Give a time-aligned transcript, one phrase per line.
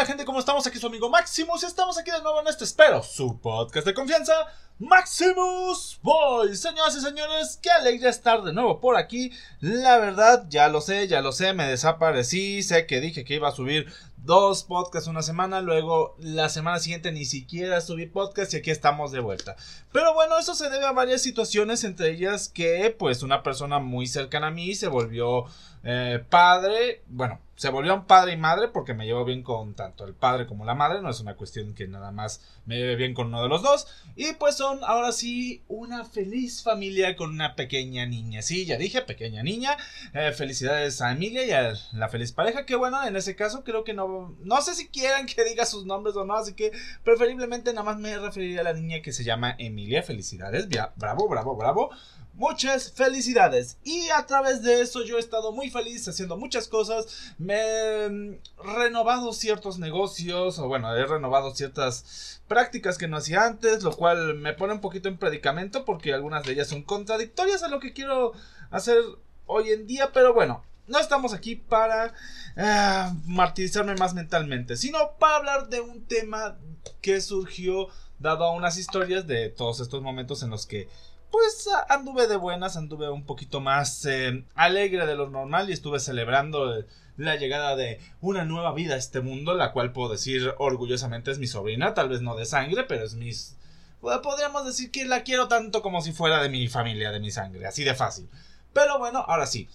[0.00, 0.66] Hola gente, ¿cómo estamos?
[0.66, 3.92] Aquí su amigo Maximus y estamos aquí de nuevo en este espero, su podcast de
[3.92, 4.32] confianza,
[4.78, 6.56] Maximus Boy.
[6.56, 9.30] Señoras y señores, qué alegría estar de nuevo por aquí.
[9.60, 13.48] La verdad, ya lo sé, ya lo sé, me desaparecí, sé que dije que iba
[13.48, 13.92] a subir
[14.24, 19.12] dos podcasts una semana, luego la semana siguiente ni siquiera subí podcast y aquí estamos
[19.12, 19.56] de vuelta.
[19.92, 24.06] Pero bueno, eso se debe a varias situaciones, entre ellas que pues una persona muy
[24.06, 25.46] cercana a mí se volvió
[25.82, 30.06] eh, padre, bueno, se volvió un padre y madre porque me llevo bien con tanto
[30.06, 33.12] el padre como la madre, no es una cuestión que nada más me lleve bien
[33.12, 33.86] con uno de los dos.
[34.16, 38.40] Y pues son ahora sí una feliz familia con una pequeña niña.
[38.40, 39.76] Sí, ya dije, pequeña niña.
[40.14, 43.84] Eh, felicidades a Emilia y a la feliz pareja, que bueno, en ese caso creo
[43.84, 44.08] que no,
[44.40, 46.72] no sé si quieran que diga sus nombres o no, así que
[47.04, 50.02] preferiblemente nada más me referiría a la niña que se llama Emilia.
[50.02, 51.90] Felicidades, bravo, bravo, bravo.
[52.34, 53.76] Muchas felicidades.
[53.84, 57.34] Y a través de eso yo he estado muy feliz haciendo muchas cosas.
[57.38, 60.58] Me he renovado ciertos negocios.
[60.58, 63.82] O bueno, he renovado ciertas prácticas que no hacía antes.
[63.82, 65.84] Lo cual me pone un poquito en predicamento.
[65.84, 68.32] Porque algunas de ellas son contradictorias a lo que quiero
[68.70, 68.96] hacer
[69.44, 70.10] hoy en día.
[70.14, 72.12] Pero bueno, no estamos aquí para
[72.56, 74.76] uh, martirizarme más mentalmente.
[74.76, 76.58] Sino para hablar de un tema
[77.00, 77.88] que surgió
[78.18, 80.88] dado a unas historias de todos estos momentos en los que
[81.30, 86.00] pues anduve de buenas, anduve un poquito más eh, alegre de lo normal y estuve
[86.00, 90.54] celebrando eh, la llegada de una nueva vida a este mundo, la cual puedo decir
[90.58, 93.56] orgullosamente es mi sobrina, tal vez no de sangre, pero es mis...
[94.00, 97.66] Podríamos decir que la quiero tanto como si fuera de mi familia, de mi sangre,
[97.66, 98.28] así de fácil.
[98.72, 99.68] Pero bueno, ahora sí.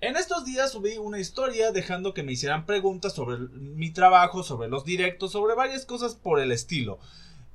[0.00, 4.68] En estos días subí una historia dejando que me hicieran preguntas sobre mi trabajo, sobre
[4.68, 7.00] los directos, sobre varias cosas por el estilo.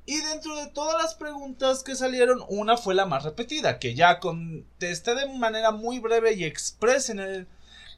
[0.06, 4.20] Y dentro de todas las preguntas que salieron, una fue la más repetida, que ya
[4.20, 7.48] contesté de manera muy breve y express en,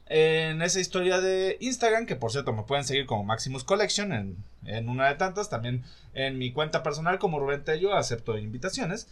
[0.08, 4.88] esa historia de Instagram, que por cierto me pueden seguir como Maximus Collection en, en
[4.88, 5.82] una de tantas, también
[6.14, 9.08] en mi cuenta personal como Rubén Tello, acepto invitaciones.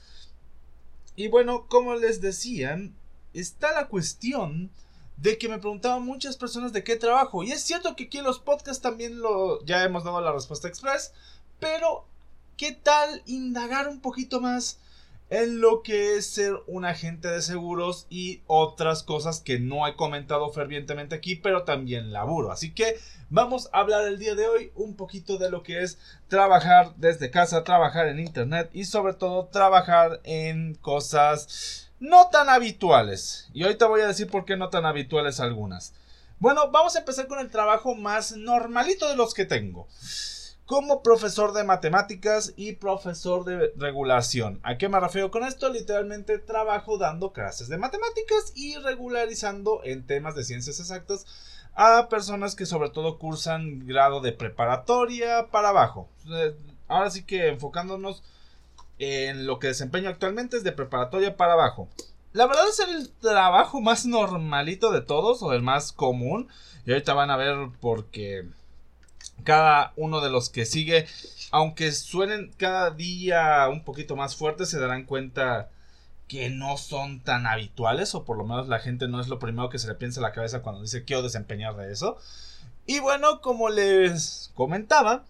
[1.16, 2.94] Y bueno, como les decían,
[3.32, 4.70] está la cuestión
[5.16, 7.42] de que me preguntaban muchas personas de qué trabajo.
[7.42, 10.68] Y es cierto que aquí en los podcasts también lo ya hemos dado la respuesta
[10.68, 11.12] express,
[11.60, 12.06] pero
[12.56, 14.78] ¿qué tal indagar un poquito más
[15.30, 19.96] en lo que es ser un agente de seguros y otras cosas que no he
[19.96, 22.52] comentado fervientemente aquí, pero también laburo.
[22.52, 22.98] Así que
[23.30, 25.98] vamos a hablar el día de hoy un poquito de lo que es
[26.28, 33.48] trabajar desde casa, trabajar en internet y sobre todo trabajar en cosas no tan habituales.
[33.52, 35.94] Y ahorita voy a decir por qué no tan habituales algunas.
[36.38, 39.88] Bueno, vamos a empezar con el trabajo más normalito de los que tengo
[40.66, 44.60] como profesor de matemáticas y profesor de regulación.
[44.62, 45.68] ¿A qué me refiero con esto?
[45.68, 51.26] Literalmente trabajo dando clases de matemáticas y regularizando en temas de ciencias exactas
[51.74, 56.08] a personas que sobre todo cursan grado de preparatoria para abajo.
[56.30, 56.56] Eh,
[56.88, 58.22] ahora sí que enfocándonos
[58.98, 61.88] en lo que desempeño actualmente es de preparatoria para abajo.
[62.32, 66.48] La verdad es el trabajo más normalito de todos o el más común.
[66.84, 68.48] Y ahorita van a ver porque
[69.44, 71.06] cada uno de los que sigue,
[71.50, 75.70] aunque suenen cada día un poquito más fuertes, se darán cuenta
[76.28, 79.68] que no son tan habituales, o por lo menos la gente no es lo primero
[79.68, 82.18] que se le piensa en la cabeza cuando dice quiero desempeñar de eso.
[82.86, 85.24] Y bueno, como les comentaba,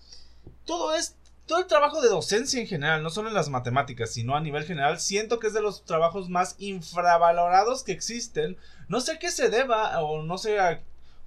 [0.64, 1.16] todo es
[1.46, 4.64] todo el trabajo de docencia en general, no solo en las matemáticas, sino a nivel
[4.64, 8.56] general, siento que es de los trabajos más infravalorados que existen.
[8.88, 10.58] No sé qué se deba o no sé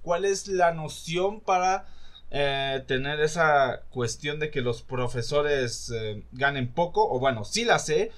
[0.02, 1.86] cuál es la noción para
[2.30, 7.78] eh, tener esa cuestión de que los profesores eh, ganen poco, o bueno, sí la
[7.78, 8.10] sé,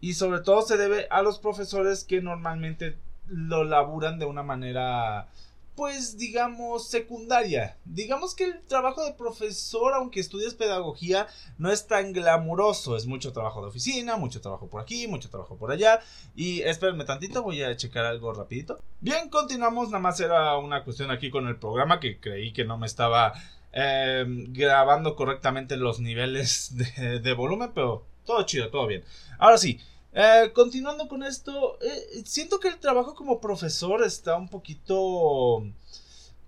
[0.00, 2.96] y sobre todo se debe a los profesores que normalmente
[3.26, 5.28] lo laburan de una manera
[5.78, 7.76] pues digamos secundaria.
[7.84, 12.96] Digamos que el trabajo de profesor, aunque estudies pedagogía, no es tan glamuroso.
[12.96, 16.00] Es mucho trabajo de oficina, mucho trabajo por aquí, mucho trabajo por allá.
[16.34, 18.80] Y espérenme tantito, voy a checar algo rapidito.
[19.00, 19.90] Bien, continuamos.
[19.90, 23.34] Nada más era una cuestión aquí con el programa que creí que no me estaba
[23.72, 26.74] eh, grabando correctamente los niveles
[27.22, 29.04] de, volumen, pero todo chido, todo bien.
[29.38, 29.78] Ahora sí,
[30.20, 35.62] eh, continuando con esto, eh, siento que el trabajo como profesor está un poquito...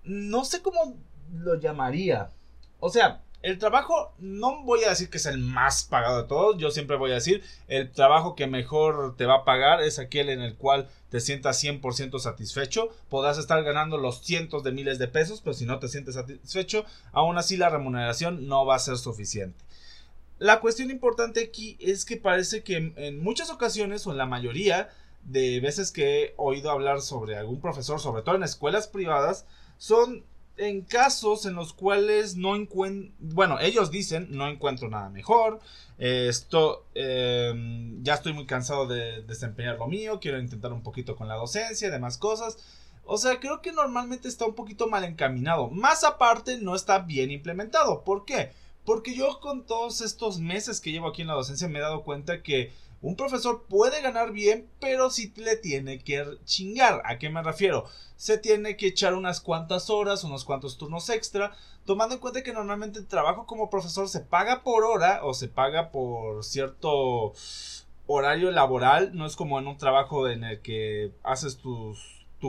[0.02, 0.96] No sé cómo
[1.32, 2.30] lo llamaría.
[2.80, 6.58] O sea, el trabajo, no voy a decir que es el más pagado de todos,
[6.58, 10.28] yo siempre voy a decir, el trabajo que mejor te va a pagar es aquel
[10.30, 15.08] en el cual te sientas 100% satisfecho, podrás estar ganando los cientos de miles de
[15.08, 18.98] pesos, pero si no te sientes satisfecho, aún así la remuneración no va a ser
[18.98, 19.64] suficiente.
[20.40, 24.88] La cuestión importante aquí es que parece que en muchas ocasiones, o en la mayoría
[25.22, 29.44] de veces que he oído hablar sobre algún profesor, sobre todo en escuelas privadas,
[29.76, 30.24] son
[30.56, 35.60] en casos en los cuales no encuentro, bueno, ellos dicen, no encuentro nada mejor,
[35.98, 41.28] esto, em, ya estoy muy cansado de desempeñar lo mío, quiero intentar un poquito con
[41.28, 42.56] la docencia y demás cosas.
[43.04, 45.68] O sea, creo que normalmente está un poquito mal encaminado.
[45.68, 48.04] Más aparte, no está bien implementado.
[48.04, 48.52] ¿Por qué?
[48.90, 52.02] Porque yo con todos estos meses que llevo aquí en la docencia me he dado
[52.02, 57.00] cuenta que un profesor puede ganar bien, pero sí le tiene que chingar.
[57.04, 57.84] ¿A qué me refiero?
[58.16, 62.52] Se tiene que echar unas cuantas horas, unos cuantos turnos extra, tomando en cuenta que
[62.52, 67.32] normalmente el trabajo como profesor se paga por hora o se paga por cierto
[68.08, 69.12] horario laboral.
[69.14, 71.94] No es como en un trabajo en el que haces tu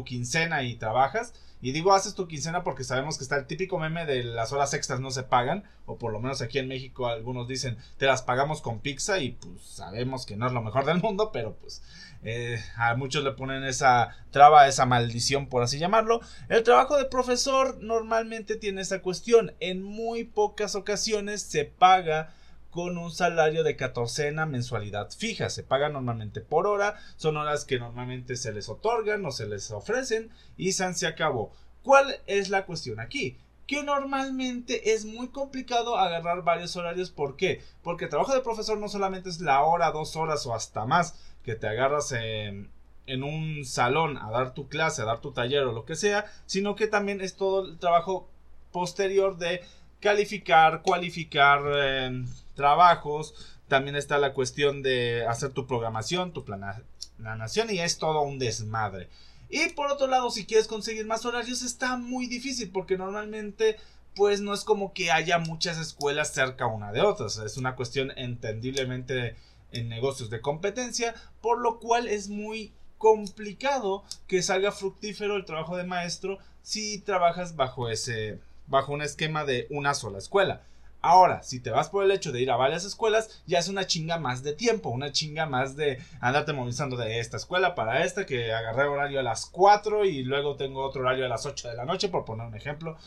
[0.05, 4.05] quincena y trabajas y digo, haces tu quincena porque sabemos que está el típico meme
[4.05, 7.47] de las horas extras no se pagan, o por lo menos aquí en México algunos
[7.47, 11.01] dicen, te las pagamos con pizza y pues sabemos que no es lo mejor del
[11.01, 11.83] mundo, pero pues
[12.23, 16.21] eh, a muchos le ponen esa traba, esa maldición, por así llamarlo.
[16.49, 22.33] El trabajo de profesor normalmente tiene esa cuestión, en muy pocas ocasiones se paga
[22.71, 25.49] con un salario de catorcena mensualidad fija.
[25.49, 29.69] Se paga normalmente por hora, son horas que normalmente se les otorgan o se les
[29.71, 31.51] ofrecen y se acabó.
[31.83, 33.37] ¿Cuál es la cuestión aquí?
[33.67, 37.11] Que normalmente es muy complicado agarrar varios horarios.
[37.11, 37.61] ¿Por qué?
[37.83, 41.19] Porque el trabajo de profesor no solamente es la hora, dos horas o hasta más
[41.43, 42.69] que te agarras en,
[43.07, 46.75] un salón a dar tu clase, a dar tu taller o lo que sea, sino
[46.75, 48.29] que también es todo el trabajo
[48.71, 49.61] posterior de
[49.99, 52.23] calificar, cualificar, eh,
[52.55, 53.33] trabajos,
[53.67, 59.09] también está la cuestión de hacer tu programación, tu planación y es todo un desmadre.
[59.49, 63.77] Y por otro lado, si quieres conseguir más horarios está muy difícil porque normalmente
[64.15, 68.11] pues no es como que haya muchas escuelas cerca una de otras, es una cuestión
[68.17, 69.35] entendiblemente
[69.71, 75.77] en negocios de competencia, por lo cual es muy complicado que salga fructífero el trabajo
[75.77, 80.61] de maestro si trabajas bajo ese bajo un esquema de una sola escuela.
[81.01, 83.87] Ahora, si te vas por el hecho de ir a varias escuelas, ya es una
[83.87, 88.25] chinga más de tiempo, una chinga más de andarte movilizando de esta escuela para esta,
[88.25, 91.75] que agarré horario a las 4 y luego tengo otro horario a las 8 de
[91.75, 92.97] la noche, por poner un ejemplo,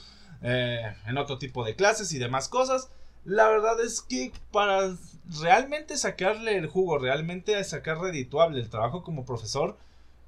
[0.43, 2.91] eh, en otro tipo de clases y demás cosas.
[3.25, 4.97] La verdad es que para
[5.41, 9.79] realmente sacarle el jugo, realmente sacar redituable el trabajo como profesor,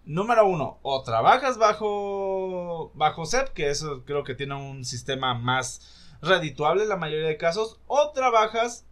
[0.05, 6.06] número uno, o trabajas bajo, bajo SEP, que eso creo que tiene un sistema más
[6.23, 8.85] redituable en la mayoría de casos, o trabajas,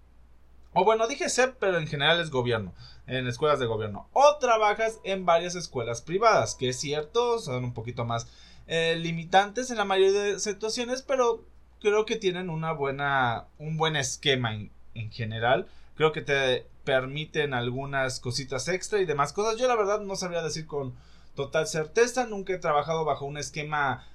[0.73, 2.75] o bueno, dije SEP, pero en general es gobierno,
[3.07, 7.75] en escuelas de gobierno, o trabajas en varias escuelas privadas, que es cierto, son un
[7.75, 8.27] poquito más
[8.67, 11.45] eh, limitantes en la mayoría de situaciones, pero
[11.81, 15.67] creo que tienen una buena, un buen esquema en, en general.
[15.97, 19.61] Creo que te permiten algunas cositas extra y demás cosas.
[19.61, 20.95] Yo la verdad no sabría decir con
[21.35, 22.27] total certeza.
[22.27, 24.07] Nunca he trabajado bajo un esquema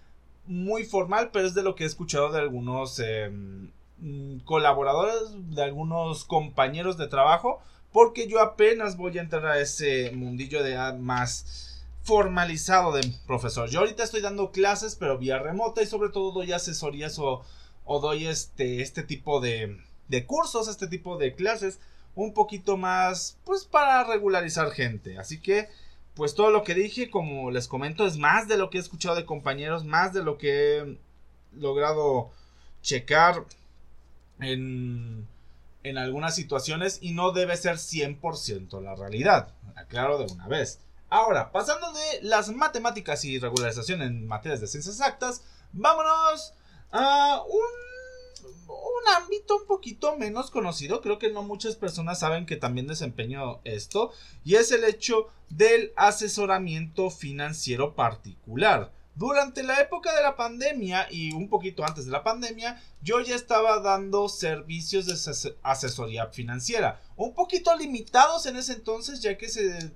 [0.49, 3.69] muy formal, pero es de lo que he escuchado de algunos em,
[4.45, 7.61] colaboradores, de algunos compañeros de trabajo,
[7.93, 13.69] porque yo apenas voy a entrar a ese mundillo de más formalizado de profesor.
[13.69, 17.43] Yo ahorita estoy dando clases, pero vía remota y sobre todo doy asesorías o,
[17.85, 21.79] o doy este, este tipo de, de cursos, este tipo de clases
[22.15, 25.19] un poquito más, pues para regularizar gente.
[25.19, 25.69] Así que
[26.19, 29.15] pues todo lo que dije, como les comento, es más de lo que he escuchado
[29.15, 30.97] de compañeros, más de lo que he
[31.53, 32.29] logrado
[32.81, 33.45] checar
[34.41, 35.25] en,
[35.83, 39.53] en algunas situaciones y no debe ser 100% la realidad.
[39.77, 40.81] Aclaro de una vez.
[41.09, 46.53] Ahora, pasando de las matemáticas y regularización en materias de ciencias exactas, vámonos
[46.91, 47.88] a un
[48.69, 53.59] un ámbito un poquito menos conocido, creo que no muchas personas saben que también desempeño
[53.63, 54.11] esto,
[54.43, 58.91] y es el hecho del asesoramiento financiero particular.
[59.15, 63.35] Durante la época de la pandemia y un poquito antes de la pandemia, yo ya
[63.35, 69.91] estaba dando servicios de asesoría financiera, un poquito limitados en ese entonces, ya que se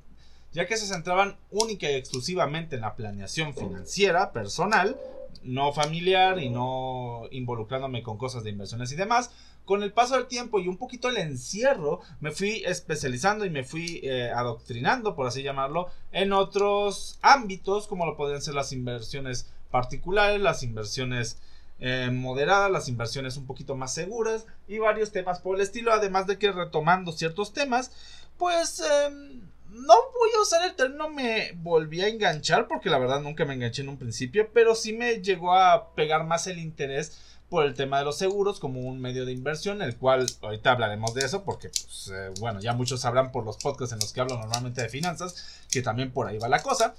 [0.52, 4.96] ya que se centraban única y exclusivamente en la planeación financiera personal,
[5.44, 9.32] no familiar y no involucrándome con cosas de inversiones y demás.
[9.66, 13.64] Con el paso del tiempo y un poquito el encierro, me fui especializando y me
[13.64, 19.50] fui eh, adoctrinando, por así llamarlo, en otros ámbitos, como lo podrían ser las inversiones
[19.72, 21.38] particulares, las inversiones
[21.80, 26.28] eh, moderadas, las inversiones un poquito más seguras y varios temas por el estilo, además
[26.28, 27.92] de que retomando ciertos temas,
[28.38, 29.42] pues em,
[29.74, 33.56] no voy a usar el término me volví a enganchar porque la verdad nunca me
[33.56, 37.74] enganché en un principio, pero sí me llegó a pegar más el interés por el
[37.74, 41.44] tema de los seguros como un medio de inversión, el cual ahorita hablaremos de eso
[41.44, 44.82] porque, pues, eh, bueno, ya muchos sabrán por los podcasts en los que hablo normalmente
[44.82, 46.96] de finanzas, que también por ahí va la cosa.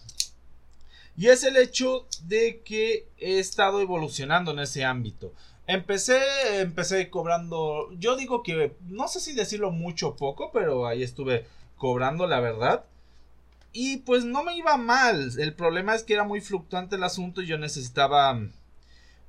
[1.17, 5.33] Y es el hecho de que he estado evolucionando en ese ámbito.
[5.67, 6.21] Empecé,
[6.61, 11.47] empecé cobrando, yo digo que, no sé si decirlo mucho o poco, pero ahí estuve
[11.85, 12.87] cobrando la verdad.
[13.71, 15.39] Y pues no me iba mal.
[15.39, 18.41] El problema es que era muy fluctuante el asunto y yo necesitaba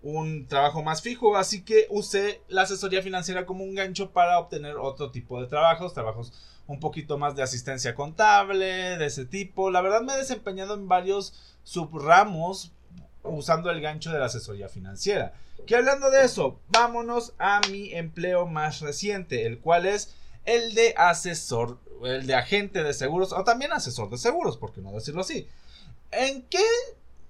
[0.01, 1.35] un trabajo más fijo.
[1.35, 5.93] Así que usé la asesoría financiera como un gancho para obtener otro tipo de trabajos.
[5.93, 6.31] Trabajos
[6.65, 9.69] un poquito más de asistencia contable, de ese tipo.
[9.69, 12.71] La verdad me he desempeñado en varios subramos
[13.21, 15.33] usando el gancho de la asesoría financiera.
[15.67, 20.93] Que hablando de eso, vámonos a mi empleo más reciente, el cual es el de
[20.97, 25.21] asesor, el de agente de seguros o también asesor de seguros, por qué no decirlo
[25.21, 25.47] así.
[26.11, 26.63] ¿En qué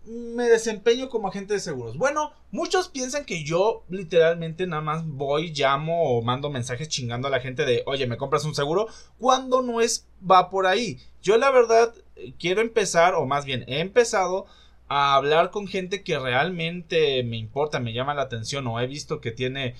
[0.06, 1.98] me desempeño como agente de seguros?
[1.98, 7.32] Bueno, muchos piensan que yo literalmente nada más voy, llamo o mando mensajes chingando a
[7.32, 8.88] la gente de, oye, ¿me compras un seguro?
[9.18, 11.00] Cuando no es, va por ahí.
[11.22, 11.94] Yo la verdad
[12.40, 14.46] quiero empezar, o más bien he empezado
[14.88, 19.20] a hablar con gente que realmente me importa, me llama la atención o he visto
[19.20, 19.76] que tiene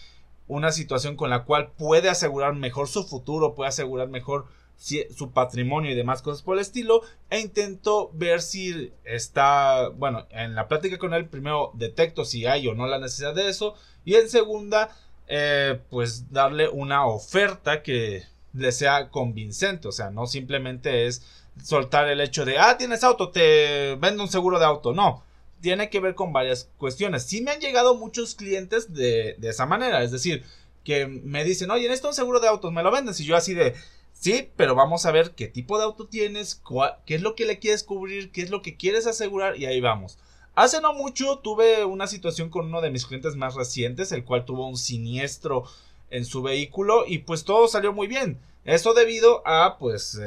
[0.48, 4.46] una situación con la cual puede asegurar mejor su futuro, puede asegurar mejor
[4.78, 10.54] su patrimonio y demás cosas por el estilo e intento ver si está bueno en
[10.54, 14.16] la plática con él primero detecto si hay o no la necesidad de eso y
[14.16, 14.90] en segunda
[15.28, 22.08] eh, pues darle una oferta que le sea convincente o sea no simplemente es soltar
[22.08, 24.94] el hecho de, ah, tienes auto, te vendo un seguro de auto.
[24.94, 25.24] No,
[25.62, 27.24] tiene que ver con varias cuestiones.
[27.24, 30.44] Sí me han llegado muchos clientes de, de esa manera, es decir,
[30.84, 33.20] que me dicen, oye, esto un seguro de autos, ¿me lo vendes?
[33.20, 33.74] Y yo así de,
[34.14, 36.62] sí, pero vamos a ver qué tipo de auto tienes,
[37.06, 39.82] qué es lo que le quieres cubrir, qué es lo que quieres asegurar y ahí
[39.82, 40.18] vamos.
[40.54, 44.46] Hace no mucho tuve una situación con uno de mis clientes más recientes, el cual
[44.46, 45.66] tuvo un siniestro
[46.12, 48.40] en su vehículo y pues todo salió muy bien.
[48.64, 50.18] Eso debido a pues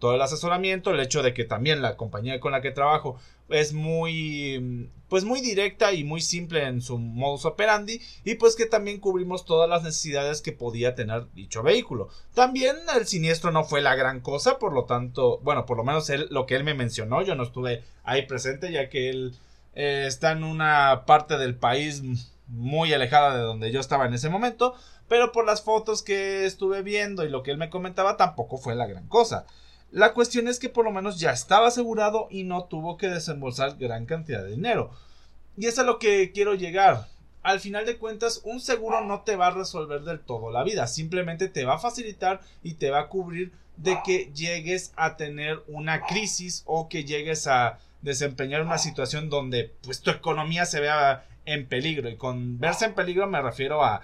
[0.00, 3.72] todo el asesoramiento, el hecho de que también la compañía con la que trabajo es
[3.72, 9.00] muy pues muy directa y muy simple en su modus operandi y pues que también
[9.00, 12.08] cubrimos todas las necesidades que podía tener dicho vehículo.
[12.32, 16.08] También el siniestro no fue la gran cosa, por lo tanto, bueno, por lo menos
[16.10, 19.36] él, lo que él me mencionó, yo no estuve ahí presente ya que él
[19.74, 22.02] eh, está en una parte del país
[22.46, 24.74] muy alejada de donde yo estaba en ese momento,
[25.08, 28.76] pero por las fotos que estuve viendo y lo que él me comentaba tampoco fue
[28.76, 29.44] la gran cosa.
[29.92, 33.76] La cuestión es que por lo menos ya estaba asegurado y no tuvo que desembolsar
[33.76, 34.92] gran cantidad de dinero.
[35.56, 37.08] Y es a lo que quiero llegar.
[37.42, 40.86] Al final de cuentas, un seguro no te va a resolver del todo la vida.
[40.86, 45.62] Simplemente te va a facilitar y te va a cubrir de que llegues a tener
[45.66, 51.26] una crisis o que llegues a desempeñar una situación donde pues tu economía se vea
[51.46, 52.08] en peligro.
[52.08, 54.02] Y con verse en peligro me refiero a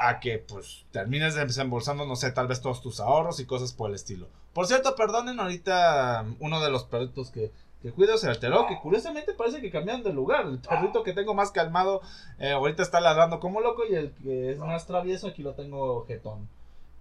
[0.00, 3.90] a que pues termines desembolsando, no sé, tal vez todos tus ahorros y cosas por
[3.90, 4.28] el estilo.
[4.52, 8.78] Por cierto, perdonen ahorita um, uno de los perritos que, que cuido se alteró, que
[8.80, 10.46] curiosamente parece que cambiaron de lugar.
[10.46, 12.00] El perrito que tengo más calmado
[12.38, 16.04] eh, ahorita está ladrando como loco y el que es más travieso aquí lo tengo
[16.06, 16.48] jetón.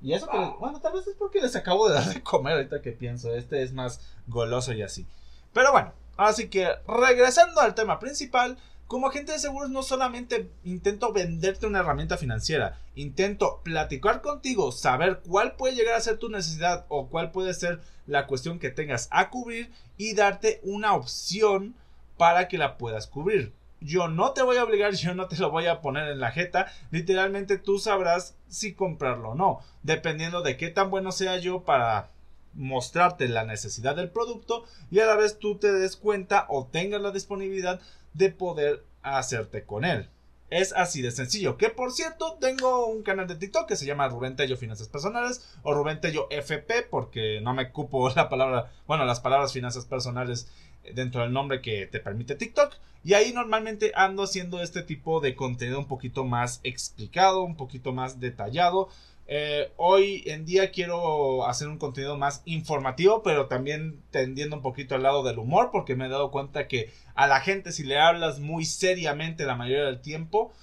[0.02, 2.82] Y eso que, bueno, tal vez es porque les acabo de dar de comer ahorita
[2.82, 3.34] que pienso.
[3.34, 5.08] Este es más goloso y así.
[5.54, 8.58] Pero bueno, así que regresando al tema principal,
[8.88, 15.22] como agente de seguros no solamente intento venderte una herramienta financiera, intento platicar contigo, saber
[15.28, 19.08] cuál puede llegar a ser tu necesidad o cuál puede ser la cuestión que tengas
[19.12, 21.76] a cubrir y darte una opción
[22.18, 23.54] para que la puedas cubrir.
[23.82, 26.32] Yo no te voy a obligar, yo no te lo voy a poner en la
[26.32, 26.72] jeta.
[26.92, 29.60] Literalmente tú sabrás si comprarlo o no.
[29.84, 32.12] Dependiendo de qué tan bueno sea yo para
[32.56, 37.02] mostrarte la necesidad del producto y a la vez tú te des cuenta o tengas
[37.02, 37.80] la disponibilidad
[38.14, 40.10] de poder hacerte con él.
[40.50, 41.58] Es así de sencillo.
[41.58, 45.46] Que por cierto, tengo un canal de TikTok que se llama Rubén Tello Finanzas Personales
[45.64, 50.48] o Rubén Tello FP porque no me cupo la palabra, bueno, las palabras finanzas personales
[50.94, 52.76] dentro del nombre que te permite TikTok.
[53.04, 57.94] Y ahí normalmente ando haciendo este tipo de contenido un poquito más explicado, un poquito
[57.94, 58.90] más detallado
[59.28, 64.94] eh, hoy en día quiero hacer un contenido más informativo, pero también tendiendo un poquito
[64.96, 68.00] al lado del humor, porque me he dado cuenta que a la gente si le
[68.00, 70.54] hablas muy seriamente la mayoría del tiempo,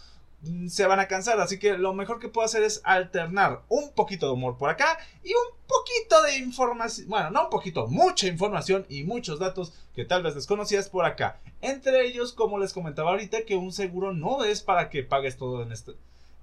[0.42, 1.40] mm, se van a cansar.
[1.40, 4.96] Así que lo mejor que puedo hacer es alternar un poquito de humor por acá
[5.24, 10.04] y un poquito de información, bueno, no un poquito, mucha información y muchos datos que
[10.04, 11.40] tal vez desconocías por acá.
[11.62, 15.62] Entre ellos, como les comentaba ahorita, que un seguro no es para que pagues todo
[15.70, 15.92] este,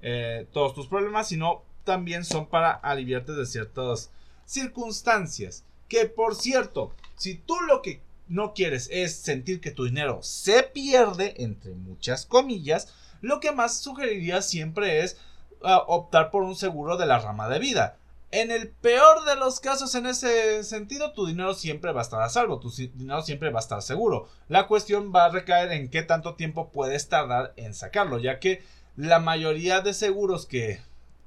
[0.01, 4.11] eh, todos tus problemas, sino también son para aliviarte de ciertas
[4.45, 5.63] circunstancias.
[5.87, 10.63] Que por cierto, si tú lo que no quieres es sentir que tu dinero se
[10.63, 15.17] pierde, entre muchas comillas, lo que más sugeriría siempre es
[15.63, 17.97] ah, optar por un seguro de la rama de vida.
[18.31, 22.21] En el peor de los casos, en ese sentido, tu dinero siempre va a estar
[22.21, 24.29] a salvo, tu dinero siempre va a estar seguro.
[24.47, 28.61] La cuestión va a recaer en qué tanto tiempo puedes tardar en sacarlo, ya que
[28.95, 30.79] la mayoría de seguros que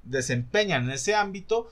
[0.05, 1.69] desempeñan en ese ámbito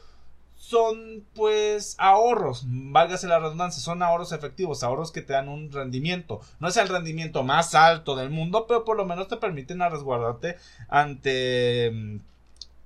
[0.61, 6.41] son pues ahorros, válgase la redundancia, son ahorros efectivos, ahorros que te dan un rendimiento.
[6.61, 10.59] No es el rendimiento más alto del mundo, pero por lo menos te permiten resguardarte
[10.89, 12.19] ante mm,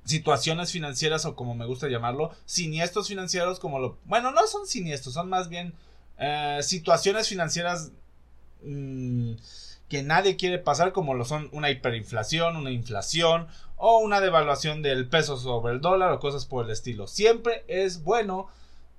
[0.04, 3.98] situaciones financieras o como me gusta llamarlo, siniestros financieros como lo...
[4.04, 5.74] Bueno, no son siniestros, son más bien
[6.18, 7.90] eh, situaciones financieras
[8.62, 9.32] mm,
[9.88, 15.08] que nadie quiere pasar como lo son una hiperinflación, una inflación o una devaluación del
[15.08, 17.06] peso sobre el dólar o cosas por el estilo.
[17.06, 18.48] Siempre es bueno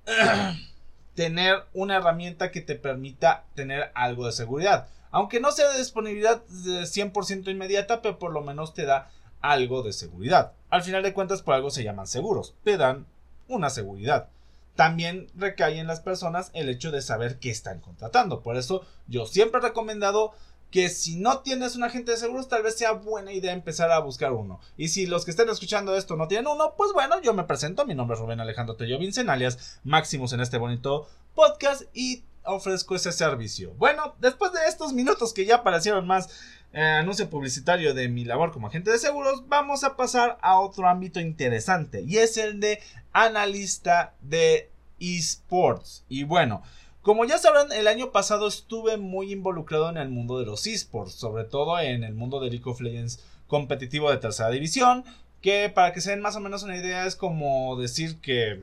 [1.14, 4.88] tener una herramienta que te permita tener algo de seguridad.
[5.10, 9.82] Aunque no sea de disponibilidad de 100% inmediata, pero por lo menos te da algo
[9.82, 10.52] de seguridad.
[10.70, 12.54] Al final de cuentas, por algo se llaman seguros.
[12.64, 13.06] Te dan
[13.48, 14.28] una seguridad.
[14.74, 18.42] También recae en las personas el hecho de saber qué están contratando.
[18.42, 20.34] Por eso yo siempre he recomendado
[20.76, 23.98] que si no tienes un agente de seguros, tal vez sea buena idea empezar a
[23.98, 24.60] buscar uno.
[24.76, 27.86] Y si los que estén escuchando esto no tienen uno, pues bueno, yo me presento.
[27.86, 32.94] Mi nombre es Rubén Alejandro Tello Vincent, alias Maximus en este bonito podcast y ofrezco
[32.94, 33.72] ese servicio.
[33.78, 36.28] Bueno, después de estos minutos que ya parecieron más
[36.74, 40.86] eh, anuncio publicitario de mi labor como agente de seguros, vamos a pasar a otro
[40.90, 42.82] ámbito interesante y es el de
[43.14, 46.04] analista de esports.
[46.10, 46.62] Y bueno,
[47.06, 51.12] como ya sabrán, el año pasado estuve muy involucrado en el mundo de los esports,
[51.12, 55.04] sobre todo en el mundo de League of Legends competitivo de tercera división,
[55.40, 58.60] que para que se den más o menos una idea es como decir que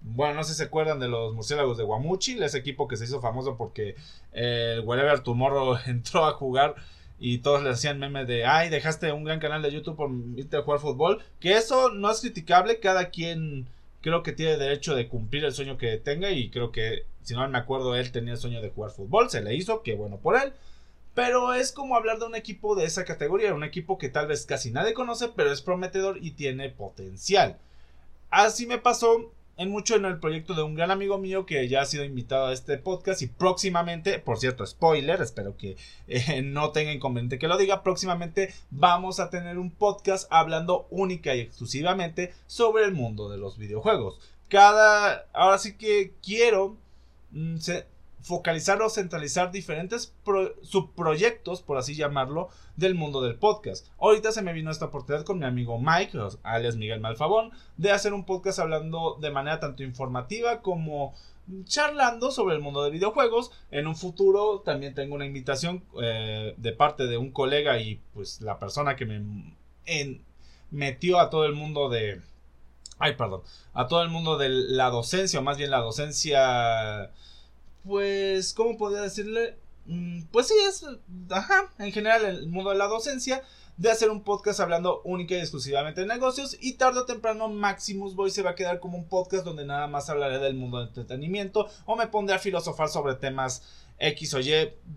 [0.00, 3.04] bueno, no sé si se acuerdan de los murciélagos de Guamuchi, ese equipo que se
[3.04, 3.94] hizo famoso porque
[4.32, 6.74] el Wherever Tomorrow entró a jugar
[7.20, 10.56] y todos le hacían memes de, ay, dejaste un gran canal de YouTube por irte
[10.56, 11.22] a jugar fútbol.
[11.38, 13.68] Que eso no es criticable, cada quien
[14.00, 17.46] creo que tiene derecho de cumplir el sueño que tenga y creo que, si no
[17.48, 20.36] me acuerdo, él tenía el sueño de jugar fútbol, se le hizo, qué bueno por
[20.36, 20.52] él.
[21.14, 24.46] Pero es como hablar de un equipo de esa categoría, un equipo que tal vez
[24.46, 27.58] casi nadie conoce, pero es prometedor y tiene potencial.
[28.30, 31.82] Así me pasó en mucho en el proyecto de un gran amigo mío que ya
[31.82, 35.76] ha sido invitado a este podcast y próximamente, por cierto, spoiler, espero que
[36.08, 41.34] eh, no tenga inconveniente que lo diga, próximamente vamos a tener un podcast hablando única
[41.34, 44.18] y exclusivamente sobre el mundo de los videojuegos.
[44.48, 46.76] Cada, ahora sí que quiero
[47.30, 47.58] mm,
[48.22, 50.14] focalizar o centralizar diferentes
[50.62, 53.88] subproyectos, por así llamarlo, del mundo del podcast.
[53.98, 58.12] Ahorita se me vino esta oportunidad con mi amigo Mike, alias Miguel Malfabón, de hacer
[58.12, 61.14] un podcast hablando de manera tanto informativa como
[61.64, 63.50] charlando sobre el mundo de videojuegos.
[63.70, 68.40] En un futuro también tengo una invitación eh, de parte de un colega y pues
[68.40, 69.22] la persona que me
[70.70, 72.20] metió a todo el mundo de...
[72.98, 73.42] Ay, perdón.
[73.72, 77.10] A todo el mundo de la docencia, o más bien la docencia
[77.84, 79.56] pues, ¿cómo podría decirle?
[79.86, 80.84] Mm, pues sí, es,
[81.30, 83.42] ajá, en general el mundo de la docencia,
[83.80, 88.14] de hacer un podcast hablando única y exclusivamente de negocios y tarde o temprano Maximus
[88.14, 90.88] Boy se va a quedar como un podcast donde nada más hablaré del mundo del
[90.88, 93.62] entretenimiento o me pondré a filosofar sobre temas
[93.98, 94.52] X o Y,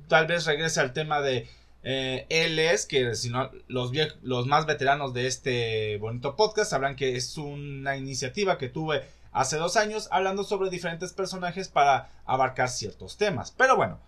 [0.09, 1.47] tal vez regrese al tema de
[1.83, 3.91] eh, él es que si no los,
[4.21, 9.57] los más veteranos de este bonito podcast sabrán que es una iniciativa que tuve hace
[9.57, 13.51] dos años hablando sobre diferentes personajes para abarcar ciertos temas.
[13.51, 13.99] Pero bueno,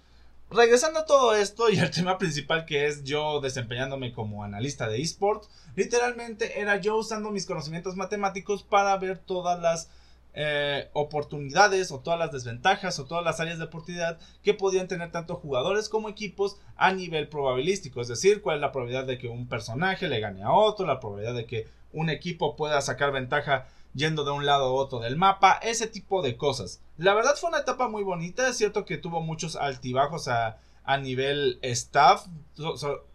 [0.50, 5.02] regresando a todo esto y al tema principal que es yo desempeñándome como analista de
[5.02, 9.90] esports, literalmente era yo usando mis conocimientos matemáticos para ver todas las
[10.38, 15.10] eh, oportunidades o todas las desventajas o todas las áreas de oportunidad que podían tener
[15.10, 19.30] tanto jugadores como equipos a nivel probabilístico, es decir, cuál es la probabilidad de que
[19.30, 23.68] un personaje le gane a otro, la probabilidad de que un equipo pueda sacar ventaja
[23.96, 26.82] yendo de un lado a otro del mapa, ese tipo de cosas.
[26.98, 30.98] La verdad fue una etapa muy bonita, es cierto que tuvo muchos altibajos a, a
[30.98, 32.26] nivel staff,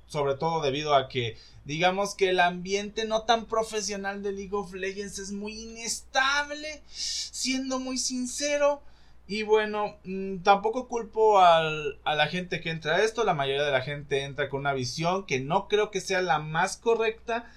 [0.07, 4.73] sobre todo debido a que digamos que el ambiente no tan profesional de League of
[4.73, 8.83] Legends es muy inestable, siendo muy sincero.
[9.29, 13.63] Y bueno, mm, tampoco culpo al, a la gente que entra a esto, la mayoría
[13.63, 17.49] de la gente entra con una visión que no creo que sea la más correcta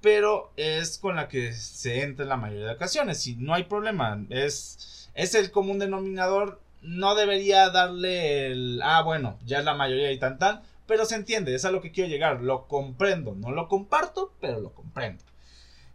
[0.00, 3.64] pero es con la que se entra en la mayoría de ocasiones y no hay
[3.64, 9.74] problema, es, es el común denominador, no debería darle el, ah bueno, ya es la
[9.74, 13.34] mayoría y tan tan, pero se entiende, es a lo que quiero llegar, lo comprendo,
[13.34, 15.22] no lo comparto, pero lo comprendo.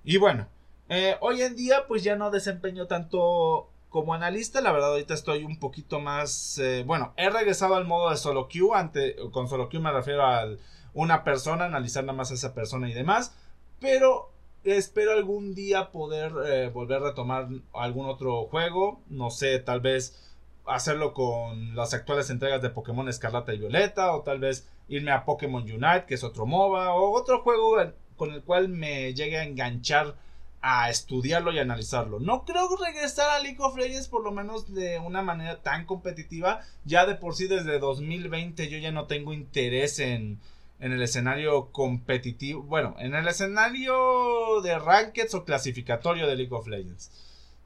[0.03, 0.47] Y bueno,
[0.89, 5.43] eh, hoy en día pues ya no desempeño tanto como analista, la verdad ahorita estoy
[5.45, 9.69] un poquito más, eh, bueno, he regresado al modo de solo queue, ante, con solo
[9.69, 10.47] queue me refiero a
[10.93, 13.35] una persona, analizar nada más a esa persona y demás,
[13.83, 14.31] pero
[14.63, 19.01] espero algún día poder eh, volver a retomar algún otro juego.
[19.09, 20.33] No sé, tal vez
[20.65, 24.15] hacerlo con las actuales entregas de Pokémon Escarlata y Violeta.
[24.15, 26.93] O tal vez irme a Pokémon Unite, que es otro MOBA.
[26.93, 27.75] O otro juego
[28.15, 30.15] con el cual me llegue a enganchar
[30.61, 32.21] a estudiarlo y analizarlo.
[32.21, 36.61] No creo regresar a League of Legends por lo menos de una manera tan competitiva.
[36.85, 40.39] Ya de por sí desde 2020 yo ya no tengo interés en,
[40.79, 42.63] en el escenario competitivo.
[42.63, 47.11] Bueno, en el escenario de rankeds o clasificatorio de League of Legends.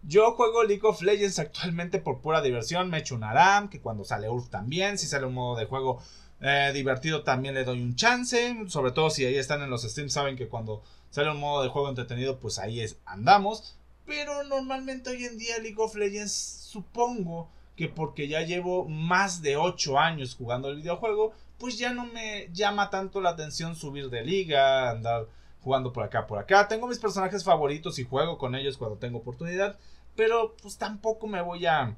[0.03, 2.89] Yo juego League of Legends actualmente por pura diversión.
[2.89, 4.97] Me echo un Aram, que cuando sale Urf también.
[4.97, 5.99] Si sale un modo de juego
[6.39, 8.55] eh, divertido también le doy un chance.
[8.67, 11.69] Sobre todo si ahí están en los streams, saben que cuando sale un modo de
[11.69, 13.75] juego entretenido, pues ahí es, andamos.
[14.05, 19.57] Pero normalmente hoy en día League of Legends supongo que porque ya llevo más de
[19.57, 24.23] 8 años jugando el videojuego, pues ya no me llama tanto la atención subir de
[24.23, 25.27] liga, andar
[25.61, 26.67] jugando por acá, por acá.
[26.67, 29.77] Tengo mis personajes favoritos y juego con ellos cuando tengo oportunidad,
[30.15, 31.95] pero pues tampoco me voy a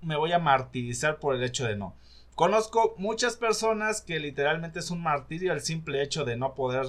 [0.00, 1.94] me voy a martirizar por el hecho de no.
[2.34, 6.86] Conozco muchas personas que literalmente es un martirio el simple hecho de no poder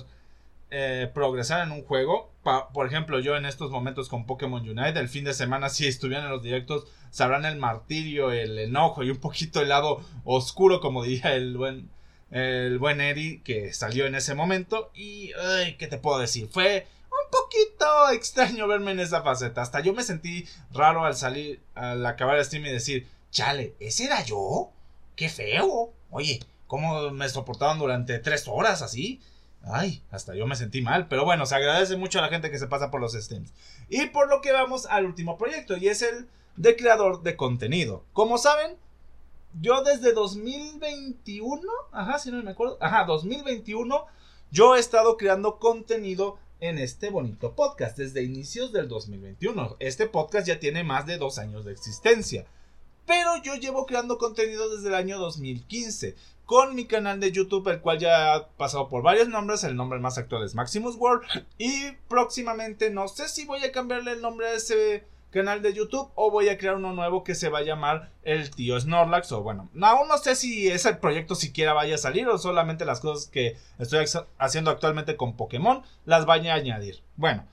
[0.72, 2.32] eh, progresar en un juego.
[2.74, 6.26] Por ejemplo, yo en estos momentos con Pokémon Unite, el fin de semana, si estuvieran
[6.26, 11.04] en los directos, sabrán el martirio, el enojo y un poquito el lado oscuro, como
[11.04, 11.90] diría el buen,
[12.32, 14.92] el buen Eddie, que salió en ese momento.
[14.94, 15.32] Y,
[15.80, 16.48] ¿qué te puedo decir?
[16.52, 19.62] Fue un poquito extraño verme en esa faceta.
[19.62, 24.06] Hasta yo me sentí raro al salir, al acabar el stream y decir, chale, ¿ese
[24.06, 24.72] era yo?
[25.16, 25.94] ¡Qué feo!
[26.12, 29.22] Oye, ¿cómo me soportaban durante tres horas así?
[29.66, 31.08] Ay, hasta yo me sentí mal.
[31.08, 33.54] Pero bueno, se agradece mucho a la gente que se pasa por los streams.
[33.90, 35.76] Y por lo que vamos al último proyecto.
[35.78, 38.06] Y es el de creador de contenido.
[38.14, 38.78] Como saben,
[39.60, 41.62] yo desde 2021.
[41.92, 42.78] Ajá, si no me acuerdo.
[42.80, 44.06] Ajá, 2021.
[44.52, 49.78] Yo he estado creando contenido en este bonito podcast desde inicios del 2021.
[49.80, 52.46] Este podcast ya tiene más de dos años de existencia.
[53.06, 56.16] Pero yo llevo creando contenido desde el año 2015
[56.46, 59.64] con mi canal de YouTube, el cual ya ha pasado por varios nombres.
[59.64, 61.24] El nombre más actual es Maximus World.
[61.58, 66.10] Y próximamente no sé si voy a cambiarle el nombre a ese canal de YouTube
[66.16, 69.32] o voy a crear uno nuevo que se va a llamar El Tío Snorlax.
[69.34, 73.02] O bueno, aún no sé si ese proyecto siquiera vaya a salir o solamente las
[73.02, 74.06] cosas que estoy
[74.38, 77.02] haciendo actualmente con Pokémon las vaya a añadir.
[77.18, 77.46] Bueno,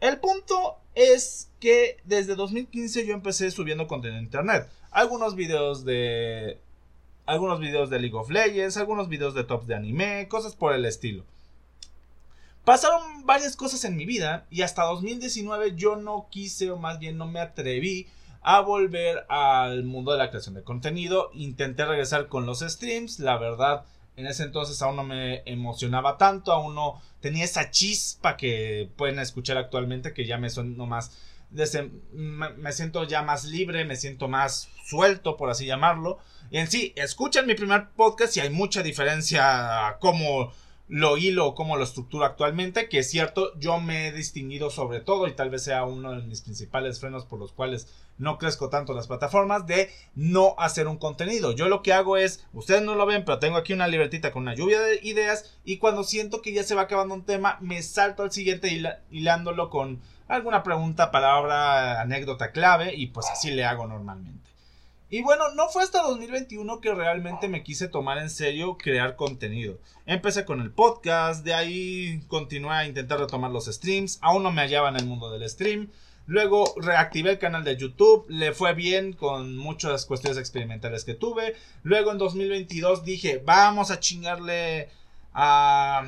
[0.00, 4.68] el punto es que desde 2015 yo empecé subiendo contenido en internet.
[4.90, 6.58] Algunos videos de
[7.26, 10.84] algunos videos de League of Legends, algunos videos de tops de anime, cosas por el
[10.84, 11.24] estilo.
[12.64, 17.16] Pasaron varias cosas en mi vida y hasta 2019 yo no quise o más bien
[17.16, 18.08] no me atreví
[18.42, 21.30] a volver al mundo de la creación de contenido.
[21.34, 23.84] Intenté regresar con los streams, la verdad
[24.20, 29.18] en ese entonces aún no me emocionaba tanto, aún no tenía esa chispa que pueden
[29.18, 31.10] escuchar actualmente que ya me son nomás
[31.50, 36.18] me siento ya más libre, me siento más suelto, por así llamarlo.
[36.50, 40.52] Y en sí, escuchan mi primer podcast y hay mucha diferencia a cómo
[40.88, 45.00] lo hilo o cómo lo estructuro actualmente, que es cierto, yo me he distinguido sobre
[45.00, 47.88] todo y tal vez sea uno de mis principales frenos por los cuales
[48.20, 51.52] no crezco tanto en las plataformas de no hacer un contenido.
[51.52, 54.42] Yo lo que hago es, ustedes no lo ven, pero tengo aquí una libretita con
[54.42, 57.82] una lluvia de ideas y cuando siento que ya se va acabando un tema, me
[57.82, 63.86] salto al siguiente hilándolo con alguna pregunta, palabra, anécdota clave y pues así le hago
[63.86, 64.50] normalmente.
[65.12, 69.78] Y bueno, no fue hasta 2021 que realmente me quise tomar en serio crear contenido.
[70.06, 74.62] Empecé con el podcast, de ahí continué a intentar retomar los streams, aún no me
[74.62, 75.90] hallaba en el mundo del stream.
[76.30, 81.56] Luego reactivé el canal de YouTube, le fue bien con muchas cuestiones experimentales que tuve.
[81.82, 84.90] Luego en 2022 dije, vamos a chingarle
[85.34, 86.04] a,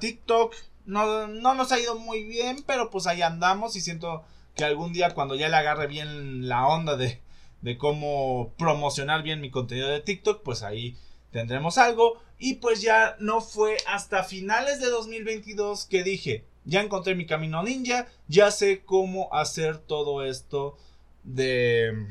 [0.00, 0.54] TikTok.
[0.86, 4.24] No, no nos ha ido muy bien, pero pues ahí andamos y siento
[4.56, 7.20] que algún día cuando ya le agarre bien la onda de,
[7.60, 10.96] de cómo promocionar bien mi contenido de TikTok, pues ahí
[11.30, 12.22] tendremos algo.
[12.38, 17.62] Y pues ya no fue hasta finales de 2022 que dije, ya encontré mi camino
[17.62, 20.76] ninja, ya sé cómo hacer todo esto
[21.24, 22.08] de...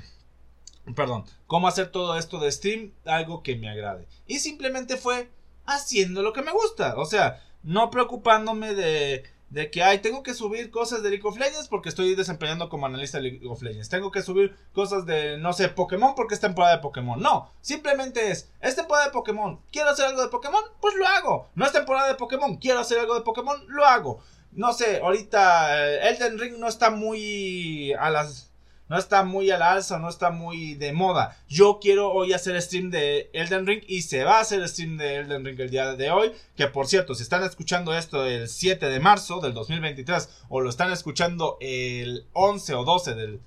[0.96, 4.08] Perdón, cómo hacer todo esto de stream, algo que me agrade.
[4.26, 5.30] Y simplemente fue
[5.66, 6.96] haciendo lo que me gusta.
[6.98, 11.38] O sea, no preocupándome de, de que, ay, tengo que subir cosas de League of
[11.38, 13.90] Legends porque estoy desempeñando como analista de League of Legends.
[13.90, 17.22] Tengo que subir cosas de, no sé, Pokémon porque es temporada de Pokémon.
[17.22, 19.60] No, simplemente es, es temporada de Pokémon.
[19.72, 20.64] ¿Quiero hacer algo de Pokémon?
[20.82, 21.50] Pues lo hago.
[21.54, 22.58] No es temporada de Pokémon.
[22.58, 23.58] ¿Quiero hacer algo de Pokémon?
[23.68, 24.24] Lo hago.
[24.58, 28.52] No sé, ahorita eh, Elden Ring no está muy a las
[28.90, 31.38] no está muy al alza, no está muy de moda.
[31.48, 35.18] Yo quiero hoy hacer stream de Elden Ring y se va a hacer stream de
[35.18, 36.32] Elden Ring el día de hoy.
[36.56, 40.72] Que por cierto, si están escuchando esto el 7 de marzo del 2023 o lo
[40.72, 43.42] están escuchando el 11 o 12 del,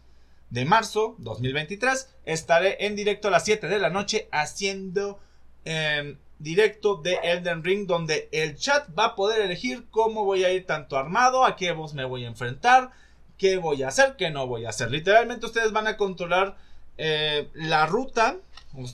[0.51, 5.19] de marzo 2023, estaré en directo a las 7 de la noche haciendo
[5.65, 10.53] em, directo de Elden Ring donde el chat va a poder elegir cómo voy a
[10.53, 12.91] ir tanto armado, a qué voz me voy a enfrentar
[13.41, 14.91] qué voy a hacer, qué no voy a hacer.
[14.91, 16.59] Literalmente ustedes van a controlar
[16.99, 18.37] eh, la ruta.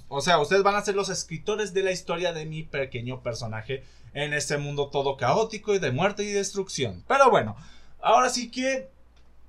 [0.09, 3.83] O sea, ustedes van a ser los escritores de la historia de mi pequeño personaje
[4.15, 7.05] en este mundo todo caótico y de muerte y destrucción.
[7.09, 7.57] Pero bueno,
[8.01, 8.89] ahora sí que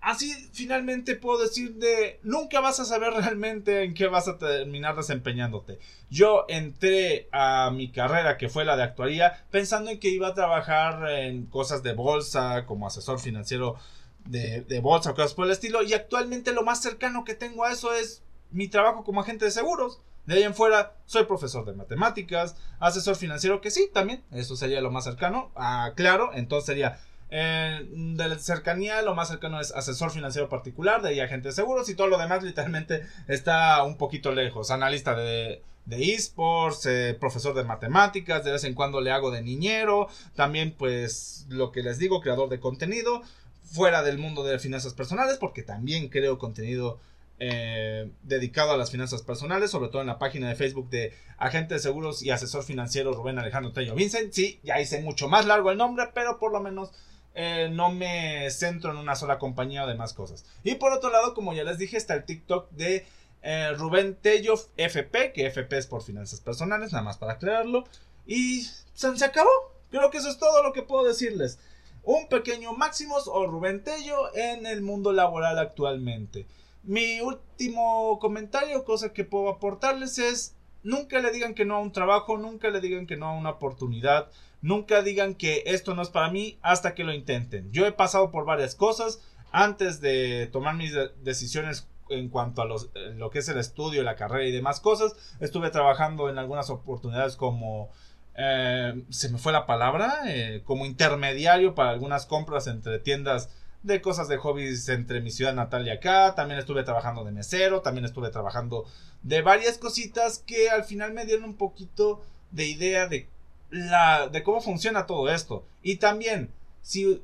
[0.07, 4.95] así finalmente puedo decir de nunca vas a saber realmente en qué vas a terminar
[4.95, 5.79] desempeñándote.
[6.09, 10.33] Yo entré a mi carrera que fue la de actuaría pensando en que iba a
[10.33, 13.75] trabajar en cosas de bolsa como asesor financiero
[14.23, 15.83] de, bolsa o cosas por el estilo.
[15.83, 19.51] Y actualmente lo más cercano que tengo a eso es mi trabajo como agente de
[19.51, 19.99] seguros.
[20.25, 24.81] De ahí en fuera, soy profesor de matemáticas, asesor financiero, que sí, también, eso sería
[24.81, 25.51] lo más cercano.
[25.55, 31.09] Ah, claro, entonces sería eh, de cercanía, lo más cercano es asesor financiero particular, de
[31.09, 34.71] ahí agente de seguros, y todo lo demás literalmente está un poquito lejos.
[34.71, 39.41] Analista de, de esports, eh, profesor de matemáticas, de vez en cuando le hago de
[39.41, 43.21] niñero, también pues lo que les digo, creador de contenido
[43.63, 46.99] fuera del mundo de finanzas personales, porque también creo contenido
[47.39, 51.75] eh, dedicado a las finanzas personales, sobre todo en la página de Facebook de agente
[51.75, 54.31] de seguros y asesor financiero Rubén Alejandro Tello Vincent.
[54.33, 56.91] Sí, ya hice mucho más largo el nombre, pero por lo menos
[57.39, 60.43] eh, no me centro en una sola compañía o demás cosas.
[60.63, 63.05] Y por otro lado, como ya les dije, está el TikTok de
[63.43, 67.83] eh, Rubén Tello FP, que FP es por finanzas personales, nada más para aclararlo.
[68.25, 69.49] Y se acabó.
[69.91, 71.59] Creo que eso es todo lo que puedo decirles
[72.07, 76.47] un pequeño Máximos o Rubén Tello en el mundo laboral actualmente.
[76.83, 81.91] Mi último comentario, cosa que puedo aportarles es, nunca le digan que no a un
[81.91, 84.29] trabajo, nunca le digan que no a una oportunidad,
[84.61, 87.71] nunca digan que esto no es para mí hasta que lo intenten.
[87.71, 93.29] Yo he pasado por varias cosas antes de tomar mis decisiones en cuanto a lo
[93.29, 95.15] que es el estudio, la carrera y demás cosas.
[95.39, 97.91] Estuve trabajando en algunas oportunidades como
[98.35, 103.49] eh, se me fue la palabra, eh, como intermediario para algunas compras entre tiendas
[103.87, 106.35] de cosas de hobbies entre mi ciudad natal y acá.
[106.35, 108.85] También estuve trabajando de mesero, también estuve trabajando
[109.23, 112.21] de varias cositas que al final me dieron un poquito
[112.51, 113.27] de idea de
[113.69, 115.65] la de cómo funciona todo esto.
[115.81, 117.21] Y también, si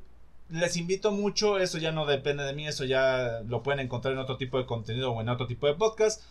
[0.50, 4.20] les invito mucho, eso ya no depende de mí, eso ya lo pueden encontrar en
[4.20, 6.22] otro tipo de contenido o en otro tipo de podcast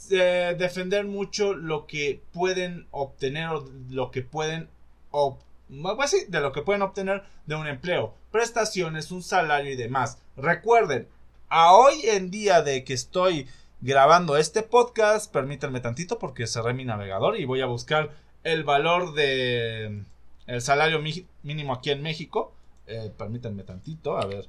[0.00, 4.68] defender mucho lo que pueden obtener o lo que pueden
[5.68, 10.18] pues de lo que pueden obtener de un empleo, prestaciones, un salario y demás.
[10.36, 11.08] Recuerden,
[11.48, 13.48] a hoy en día de que estoy
[13.80, 18.10] grabando este podcast, permítanme tantito porque cerré mi navegador y voy a buscar
[18.42, 20.04] el valor de
[20.46, 21.00] el salario
[21.42, 22.52] mínimo aquí en México.
[22.86, 24.46] Eh, permítanme tantito, a ver.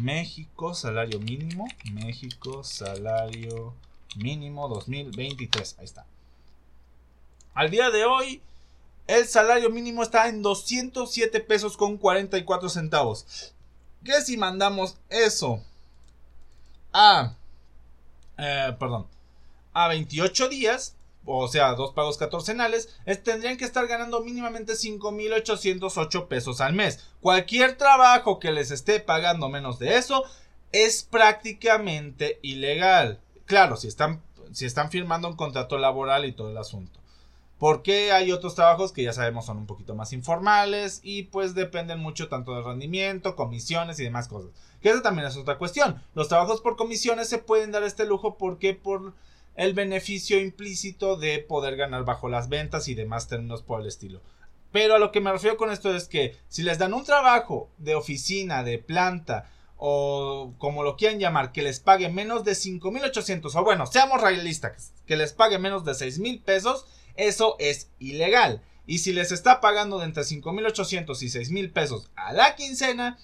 [0.00, 1.66] México, salario mínimo.
[1.92, 3.74] México, salario
[4.16, 5.76] mínimo 2023.
[5.78, 6.06] Ahí está.
[7.52, 8.42] Al día de hoy,
[9.06, 13.52] el salario mínimo está en 207 pesos con 44 centavos.
[14.02, 15.62] Que si mandamos eso
[16.92, 17.34] a...
[18.38, 19.06] Eh, perdón.
[19.72, 22.88] A 28 días, o sea, dos pagos catorcenales,
[23.22, 27.04] tendrían que estar ganando mínimamente 5.808 pesos al mes.
[27.20, 30.24] Cualquier trabajo que les esté pagando menos de eso
[30.72, 33.20] es prácticamente ilegal.
[33.46, 37.03] Claro, si están, si están firmando un contrato laboral y todo el asunto.
[37.58, 42.00] Porque hay otros trabajos que ya sabemos son un poquito más informales y pues dependen
[42.00, 44.50] mucho tanto del rendimiento, comisiones y demás cosas.
[44.82, 46.02] Que eso también es otra cuestión.
[46.14, 49.14] Los trabajos por comisiones se pueden dar este lujo porque por
[49.56, 54.20] el beneficio implícito de poder ganar bajo las ventas y demás términos por el estilo.
[54.72, 57.70] Pero a lo que me refiero con esto es que si les dan un trabajo
[57.78, 63.54] de oficina, de planta, o como lo quieran llamar, que les pague menos de 5.800
[63.54, 68.62] o bueno, seamos realistas, que les pague menos de 6.000 pesos, eso es ilegal.
[68.86, 73.18] Y si les está pagando de entre 5.800 y 6.000 pesos a la quincena,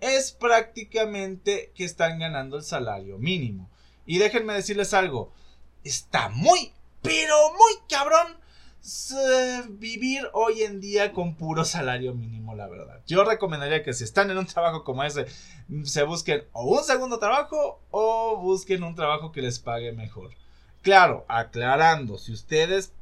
[0.00, 3.70] es prácticamente que están ganando el salario mínimo.
[4.06, 5.32] Y déjenme decirles algo,
[5.82, 8.38] está muy, pero muy cabrón
[9.70, 13.00] vivir hoy en día con puro salario mínimo, la verdad.
[13.06, 15.26] Yo recomendaría que si están en un trabajo como ese,
[15.84, 20.32] se busquen o un segundo trabajo o busquen un trabajo que les pague mejor.
[20.82, 22.92] Claro, aclarando, si ustedes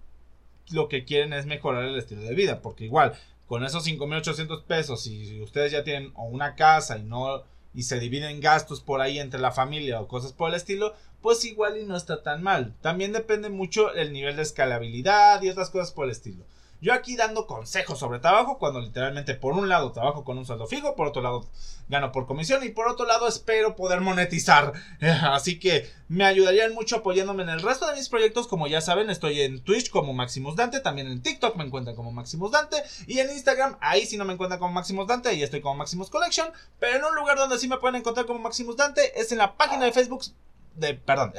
[0.71, 3.15] lo que quieren es mejorar el estilo de vida, porque igual,
[3.47, 7.45] con esos 5.800 pesos, si ustedes ya tienen una casa y no
[7.75, 11.45] y se dividen gastos por ahí entre la familia o cosas por el estilo, pues
[11.45, 12.75] igual y no está tan mal.
[12.81, 16.45] También depende mucho el nivel de escalabilidad y otras cosas por el estilo.
[16.83, 20.67] Yo aquí dando consejos sobre trabajo, cuando literalmente por un lado trabajo con un sueldo
[20.67, 21.47] fijo, por otro lado
[21.89, 24.73] gano por comisión y por otro lado espero poder monetizar.
[25.01, 28.49] Así que me ayudarían mucho apoyándome en el resto de mis proyectos.
[28.49, 32.11] Como ya saben, estoy en Twitch como Maximus Dante, también en TikTok me encuentran como
[32.11, 35.61] Maximus Dante y en Instagram ahí sí no me encuentran como Maximus Dante, ahí estoy
[35.61, 39.21] como Maximus Collection, pero en un lugar donde sí me pueden encontrar como Maximus Dante
[39.21, 40.25] es en la página de Facebook
[40.75, 41.33] de, perdón,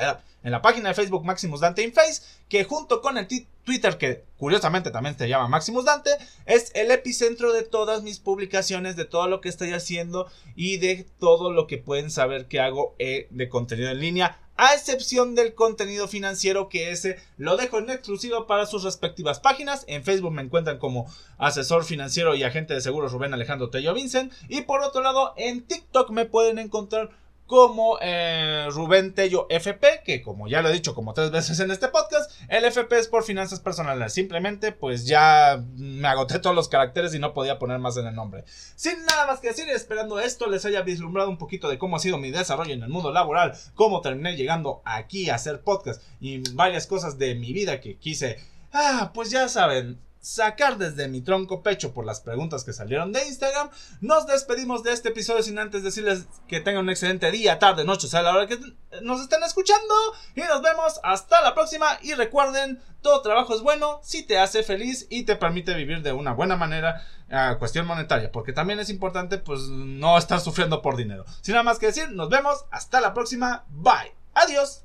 [0.43, 3.27] en la página de Facebook Maximus Dante in Face, que junto con el
[3.63, 6.11] Twitter, que curiosamente también se llama Maximus Dante,
[6.45, 11.07] es el epicentro de todas mis publicaciones, de todo lo que estoy haciendo y de
[11.19, 15.55] todo lo que pueden saber que hago eh, de contenido en línea, a excepción del
[15.55, 19.83] contenido financiero que ese lo dejo en exclusivo para sus respectivas páginas.
[19.87, 24.31] En Facebook me encuentran como asesor financiero y agente de seguros Rubén Alejandro Tello Vincent.
[24.49, 27.09] Y por otro lado, en TikTok me pueden encontrar
[27.45, 31.71] como eh, Rubén Tello FP, que como ya lo he dicho como tres veces en
[31.71, 34.13] este podcast, el FP es por finanzas personales.
[34.13, 38.15] Simplemente, pues ya me agoté todos los caracteres y no podía poner más en el
[38.15, 38.43] nombre.
[38.75, 41.99] Sin nada más que decir, esperando esto les haya vislumbrado un poquito de cómo ha
[41.99, 46.39] sido mi desarrollo en el mundo laboral, cómo terminé llegando aquí a hacer podcast y
[46.53, 48.39] varias cosas de mi vida que quise.
[48.71, 53.27] Ah, pues ya saben, sacar desde mi tronco pecho por las preguntas que salieron de
[53.27, 53.69] Instagram.
[53.99, 58.07] Nos despedimos de este episodio sin antes decirles que tengan un excelente día, tarde, noche,
[58.07, 58.57] sea la hora que
[59.01, 59.93] nos estén escuchando.
[60.33, 61.99] Y nos vemos hasta la próxima.
[62.01, 66.13] Y recuerden, todo trabajo es bueno si te hace feliz y te permite vivir de
[66.13, 67.05] una buena manera.
[67.29, 71.25] A cuestión monetaria, porque también es importante pues no estar sufriendo por dinero.
[71.41, 73.65] Sin nada más que decir, nos vemos hasta la próxima.
[73.69, 74.13] Bye.
[74.35, 74.83] Adiós.